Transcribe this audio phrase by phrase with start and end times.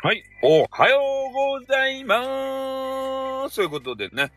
[0.00, 3.56] はい、おはようございまーす。
[3.56, 4.30] ということでね、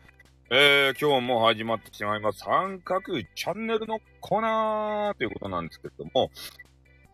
[0.50, 2.40] えー、今日も始まってしまいます。
[2.40, 6.32] 三角チャンネルのコーナーということなんですけども、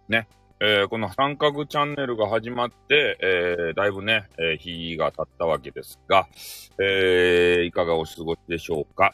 [0.09, 0.29] ね、
[0.61, 6.27] えー、この三角チャンネルが始まって、えー、だいぶね、えー、日が経ったわけですが、
[6.81, 9.13] えー、いかがお過ごしでしょうか。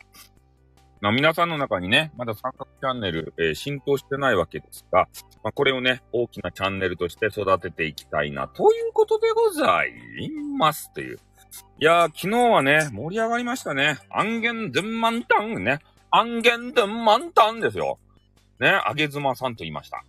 [1.05, 5.07] まあ、皆さんの中にね、まだ三角チャンネル、えー、浸透してないわけですが、
[5.43, 9.93] まあ、これをね、大きなチャンネルとして育てていきたいな、ということでござい
[10.57, 11.18] ますという。
[11.79, 13.98] いやー、昨日はね、盛り上がりましたね。
[14.09, 15.81] アンゲンドゥンマンタンね。
[16.11, 17.98] アンゲンドゥンマンタンですよ。
[18.59, 20.03] ね、あげずまさんと言いました。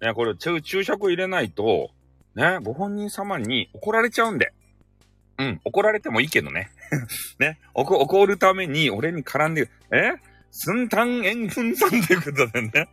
[0.00, 1.90] ね、これ、注釈入れないと、
[2.34, 4.54] ね、ご本人様に怒られちゃうんで。
[5.40, 6.70] うん、怒られてもいいけどね。
[7.38, 9.68] ね、怒るために俺に絡んで。
[9.92, 10.14] え？
[10.50, 12.88] スンタンエンフンさんっていうことでね。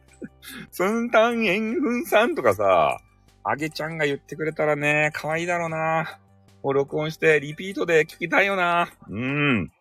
[0.72, 3.00] スンタンエンフンさんとかさ、
[3.44, 6.20] あげちゃんが言ってくれたらね、可愛いだろうな。
[6.64, 8.90] を録音してリピートで聞きたいよな。
[9.08, 9.72] うん。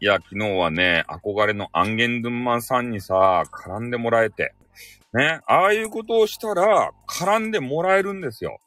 [0.00, 4.54] いや、昨日はね、憧れのアンゲンドゥンマンさんにさ、絡んでもらえて。
[5.12, 8.60] ね、ああいうことをしたら、絡んでもらえるんですよ。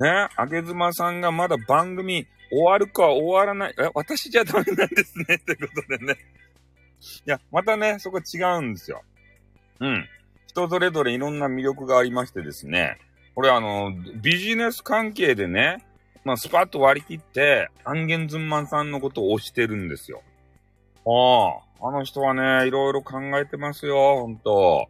[0.00, 6.16] ね、あげずまさんがまだ番組終わるか終わらない、え、私じゃダメなんですね、ってことでね。
[7.26, 9.02] いや、またね、そこ違うんですよ。
[9.80, 10.08] うん。
[10.46, 12.98] 人それぞれいろんな魅力がありましてですね。
[13.34, 15.84] これあの、ビジネス関係でね、
[16.24, 20.22] まあ、スパッと割り切って、アンゲンズンマンさんのことを推してるんですよ。
[21.06, 24.88] ああ、あの人はね、いろいろ考えてますよ、ほんと。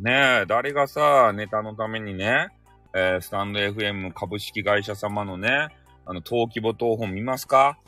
[0.00, 2.48] ねえ、誰がさ、ネタのためにね、
[2.94, 5.68] えー、スタンド FM 株式会社様のね、
[6.06, 7.78] あの、登記簿等本見ますか？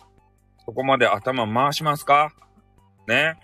[0.64, 2.32] そこまで頭回しますか？
[3.06, 3.38] ね。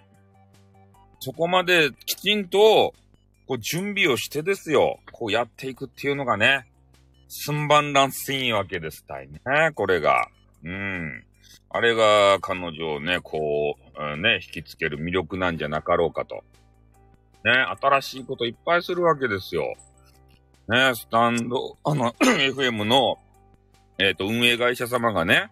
[1.21, 2.95] そこまできちんと、
[3.47, 4.99] こう準備をしてですよ。
[5.13, 6.67] こうやっていくっていうのがね、
[7.29, 9.41] 寸番乱すいわけですたいね。
[9.75, 10.29] これが。
[10.65, 11.25] うん。
[11.71, 16.45] あれが彼女をね、こう、うん、ね、引きつける魅力なんじゃなかろうかと。
[17.45, 19.75] ね、新しいこといっぱいするわけですよ。
[20.69, 23.19] ね、スタンド、あの、 FM の、
[23.99, 25.51] えっ、ー、と、運営会社様がね、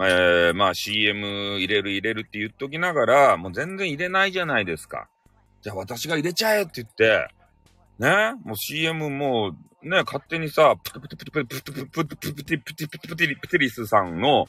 [0.00, 5.08] えー、まあ CM 入れる入れるって言っときながら、もう全然入れないじゃないですか。
[5.62, 7.28] じゃあ私が入れちゃえって言って、
[7.98, 14.46] ね、もう CM もう、ね、勝手にさ、ププププププププププププププテプテリスさんの、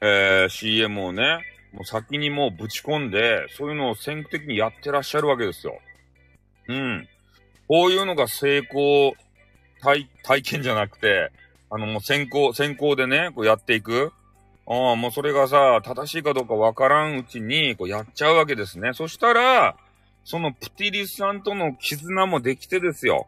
[0.00, 1.40] えー、CM をね、
[1.72, 5.78] もう先にもうぶち込んで、そういうのを先駆的にやってらっしゃるわけですよ。
[6.68, 7.08] うん。
[7.66, 9.14] こういうのが成功
[9.82, 11.30] 体、体験じゃなくて、
[11.70, 14.12] あのもう先行、先行でね、こうやっていく。
[14.70, 18.92] ああ、もうそれがさ、正しいかどうかわからんうちに、こうやっちゃうわけですね。
[18.92, 19.76] そしたら、
[20.24, 23.26] そのプティリスさんとの絆もできてですよ。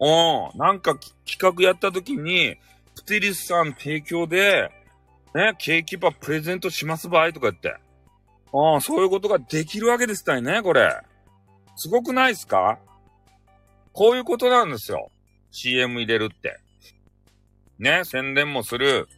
[0.00, 0.58] うん。
[0.58, 0.98] なんか
[1.30, 2.56] 企画やった時に、
[2.96, 4.70] プティリスさん提供で、
[5.34, 7.76] ね、ケーキパープレゼントします場合とか言って。
[8.52, 10.96] ああ、そういうことができるわけですたいね、これ。
[11.76, 12.78] すごくないっすか？
[13.92, 15.10] こういうことなんですよ。
[15.50, 16.58] CM 入れるって。
[17.78, 19.08] ね、宣伝もする。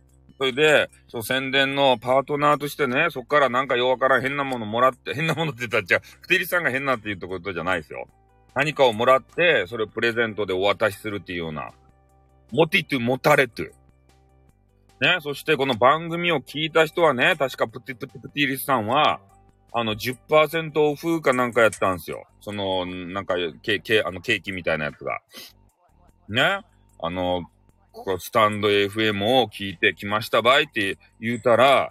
[0.43, 8.09] それで、そう、宣伝のパートナーとしてね、そっからなんか弱から変なものもらって、変なものって言ったら、じゃあ、ふてりさんが変なって言ったことじゃないですよ。
[8.57, 11.71] 何かをもらって、それをプレゼントでお渡しするっていうような、
[12.51, 13.67] モティトゥ、モタレトゥ。
[15.01, 19.21] ね、そしてこの番組を聞いた人はね、確かプティプティプティリスさんは、
[19.73, 22.25] あの、10%オフかなんかやったんですよ。
[22.41, 25.21] その、なんか、ケケあのケーキみたいなやつが。
[26.29, 26.63] ね。
[27.01, 27.45] あの、
[27.93, 31.91] ここスタンド FM を聞いてきましたばいって言うたら、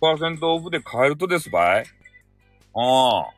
[0.00, 1.86] 10%オフで買えるとですばい
[2.74, 3.30] ああ。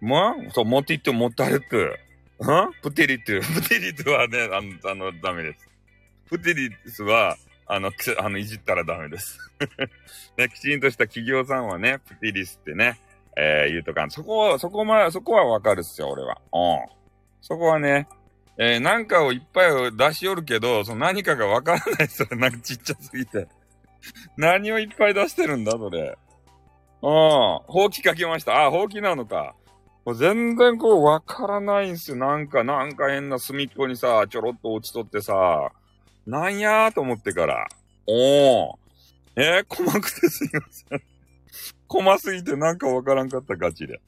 [0.00, 1.76] まあ、そう、持って行って持ったれって。
[1.84, 2.72] ん？
[2.82, 5.68] プテリって、プテリってはね、あの、あの、ダメです。
[6.28, 9.38] プテリスは、あの、あの、いじったらダメです。
[10.36, 12.98] ね、きちんとした企業さんはね、プテリスってね、
[13.36, 14.10] えー、言うとか。
[14.10, 16.40] そこは、そこま、そこはわかるっすよ、俺は。
[16.52, 17.02] うん。
[17.40, 18.08] そこはね、
[18.58, 23.48] えー、なんかをいっぱい出しよるけど、その何かがわからないそれ、なんかちっちゃすぎて。
[24.36, 26.18] 何をいっぱい出してるんだ、それ。
[27.02, 27.60] うん。
[27.66, 28.64] ほうきかけました。
[28.64, 29.54] あ、ほうきなのか。
[30.04, 32.16] もう全然こう、わからないんすよ。
[32.16, 35.70] なんか、なんか変な隅っこにさ、ちょろっと落ちとってさ、
[36.26, 37.68] なんやーと思ってから。
[38.06, 38.74] おー。
[39.36, 41.02] えー、細くてすいません。
[41.88, 44.00] 細すぎてなんかわからんかった、ガチで。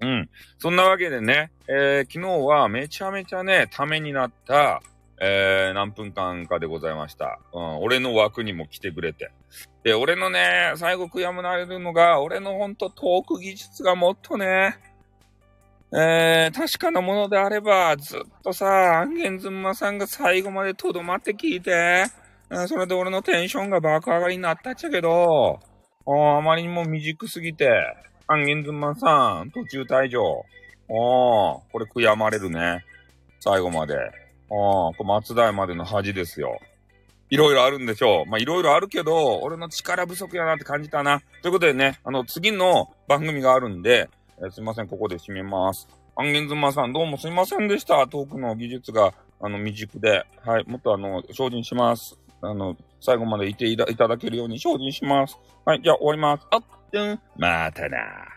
[0.00, 0.28] うん。
[0.58, 4.82] そんなわけでね、えー、昨日はめちゃめちゃね、ためになった、
[5.20, 7.40] えー、何分間かでございました。
[7.52, 9.30] うん、俺の枠にも来てくれて。
[9.82, 14.76] で、俺のね、最後悔やむなれるのが、俺のほんとトーク技術がもっとね、
[15.92, 22.06] えー、確かなものであれば、ずっとさ、アンゲンズンマさんが最後までとどまって聞いて、
[22.50, 25.60] えそれで俺のテンションが爆上がりになったっちゃけど、
[26.06, 27.70] ああまりにも未熟すぎて、
[28.28, 30.44] アンゲンズマンさん、途中退場。
[30.88, 32.84] おー、これ悔やまれるね。
[33.38, 33.94] 最後まで。
[34.50, 36.58] おー、これ松代までの恥ですよ。
[37.30, 38.26] いろいろあるんでしょう。
[38.26, 41.20] まあ、いろいろあるけど、俺の力不足やなって感じたな。
[41.42, 45.86] ということでね、あの、次の番組があるんで、えーすいません、ここで締めます。
[46.16, 48.08] アンゲンズマンさん、どうもすいませんでした。
[48.08, 50.24] トークの技術が、あの、未熟で。
[50.44, 52.18] はい、もっとあの、精進します。
[52.40, 55.38] あの、最後までいていたいただけるように精進します。
[55.64, 56.46] はい、じゃあ終わります。
[56.50, 56.62] あっ、
[56.92, 58.35] うん、またな。